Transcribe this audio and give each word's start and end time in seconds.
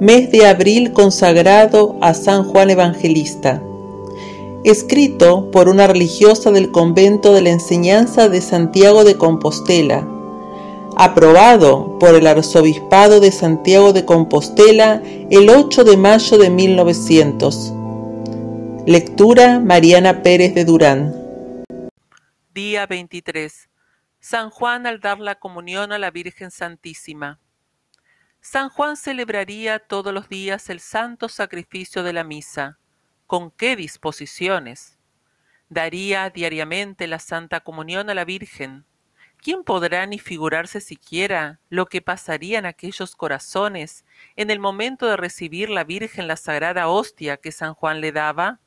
mes 0.00 0.30
de 0.30 0.46
abril 0.46 0.92
consagrado 0.92 1.96
a 2.02 2.12
San 2.12 2.44
Juan 2.44 2.68
Evangelista. 2.68 3.62
Escrito 4.62 5.50
por 5.50 5.68
una 5.68 5.86
religiosa 5.86 6.50
del 6.50 6.70
convento 6.70 7.32
de 7.32 7.40
la 7.40 7.50
enseñanza 7.50 8.28
de 8.28 8.42
Santiago 8.42 9.04
de 9.04 9.16
Compostela. 9.16 10.06
Aprobado 10.96 11.98
por 11.98 12.14
el 12.14 12.26
Arzobispado 12.26 13.20
de 13.20 13.32
Santiago 13.32 13.94
de 13.94 14.04
Compostela 14.04 15.02
el 15.30 15.48
8 15.48 15.84
de 15.84 15.96
mayo 15.96 16.36
de 16.36 16.50
1900. 16.50 17.72
Lectura 18.86 19.60
Mariana 19.60 20.22
Pérez 20.22 20.54
de 20.54 20.64
Durán. 20.66 21.14
Día 22.52 22.86
23. 22.86 23.70
San 24.20 24.50
Juan 24.50 24.86
al 24.86 25.00
dar 25.00 25.20
la 25.20 25.36
comunión 25.36 25.92
a 25.92 25.98
la 25.98 26.10
Virgen 26.10 26.50
Santísima. 26.50 27.38
San 28.48 28.68
Juan 28.68 28.96
celebraría 28.96 29.80
todos 29.80 30.14
los 30.14 30.28
días 30.28 30.70
el 30.70 30.78
santo 30.78 31.28
sacrificio 31.28 32.04
de 32.04 32.12
la 32.12 32.22
misa. 32.22 32.78
¿Con 33.26 33.50
qué 33.50 33.74
disposiciones? 33.74 35.00
Daría 35.68 36.30
diariamente 36.30 37.08
la 37.08 37.18
Santa 37.18 37.58
Comunión 37.58 38.08
a 38.08 38.14
la 38.14 38.24
Virgen. 38.24 38.84
¿Quién 39.38 39.64
podrá 39.64 40.06
ni 40.06 40.20
figurarse 40.20 40.80
siquiera 40.80 41.58
lo 41.70 41.86
que 41.86 42.00
pasaría 42.02 42.60
en 42.60 42.66
aquellos 42.66 43.16
corazones 43.16 44.04
en 44.36 44.50
el 44.50 44.60
momento 44.60 45.08
de 45.08 45.16
recibir 45.16 45.68
la 45.68 45.82
Virgen 45.82 46.28
la 46.28 46.36
sagrada 46.36 46.86
hostia 46.86 47.38
que 47.38 47.50
San 47.50 47.74
Juan 47.74 48.00
le 48.00 48.12
daba? 48.12 48.60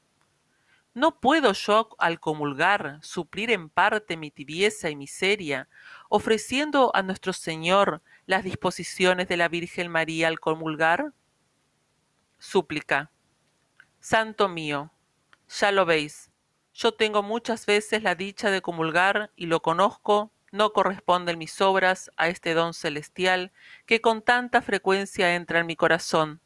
¿No 0.93 1.19
puedo 1.19 1.53
yo 1.53 1.89
al 1.99 2.19
comulgar 2.19 2.99
suplir 3.01 3.51
en 3.51 3.69
parte 3.69 4.17
mi 4.17 4.31
tibieza 4.31 4.89
y 4.89 4.95
miseria, 4.95 5.69
ofreciendo 6.09 6.91
a 6.95 7.03
nuestro 7.03 7.31
Señor 7.31 8.01
las 8.25 8.43
disposiciones 8.43 9.27
de 9.27 9.37
la 9.37 9.47
Virgen 9.47 9.89
María 9.89 10.27
al 10.27 10.39
comulgar? 10.39 11.13
Súplica. 12.39 13.11
Santo 13.99 14.49
mío, 14.49 14.91
ya 15.47 15.71
lo 15.71 15.85
veis, 15.85 16.31
yo 16.73 16.93
tengo 16.93 17.21
muchas 17.21 17.65
veces 17.65 18.03
la 18.03 18.15
dicha 18.15 18.49
de 18.49 18.61
comulgar 18.61 19.31
y 19.35 19.47
lo 19.47 19.61
conozco, 19.61 20.31
no 20.51 20.71
corresponden 20.71 21.37
mis 21.37 21.59
obras 21.61 22.09
a 22.17 22.29
este 22.29 22.53
don 22.53 22.73
celestial 22.73 23.51
que 23.85 24.01
con 24.01 24.21
tanta 24.21 24.61
frecuencia 24.61 25.35
entra 25.35 25.59
en 25.59 25.65
mi 25.65 25.75
corazón. 25.75 26.41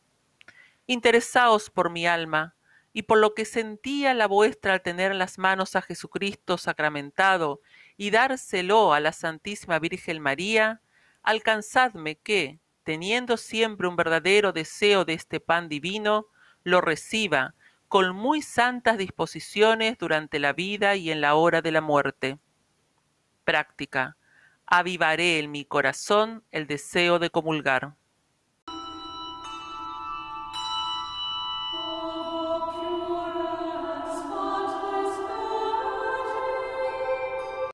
Interesaos 0.88 1.70
por 1.70 1.90
mi 1.90 2.08
alma, 2.08 2.56
y 2.94 3.04
por 3.04 3.18
lo 3.18 3.34
que 3.34 3.44
sentía 3.44 4.14
la 4.14 4.28
vuestra 4.28 4.74
al 4.74 4.82
tener 4.82 5.12
en 5.12 5.18
las 5.18 5.40
manos 5.40 5.76
a 5.76 5.82
Jesucristo 5.82 6.58
sacramentado 6.60 7.62
y 7.98 8.12
dárselo 8.12 8.94
a 8.94 9.00
la 9.00 9.12
Santísima 9.12 9.80
Virgen 9.80 10.22
María, 10.22 10.82
alcanzadme 11.24 12.18
que, 12.20 12.60
teniendo 12.84 13.38
siempre 13.38 13.88
un 13.88 13.96
verdadero 13.96 14.54
deseo 14.54 15.06
de 15.06 15.14
este 15.14 15.40
pan 15.40 15.70
divino, 15.70 16.28
lo 16.64 16.82
reciba 16.82 17.56
con 17.88 18.16
muy 18.16 18.42
santas 18.42 18.98
disposiciones 18.98 19.98
durante 19.98 20.40
la 20.40 20.54
vida 20.54 20.96
y 20.96 21.12
en 21.12 21.22
la 21.22 21.36
hora 21.36 21.62
de 21.62 21.72
la 21.72 21.82
muerte. 21.82 22.40
Práctica. 23.44 24.18
Avivaré 24.66 25.40
en 25.40 25.52
mi 25.52 25.66
corazón 25.66 26.44
el 26.52 26.68
deseo 26.68 27.20
de 27.20 27.30
comulgar. 27.30 27.96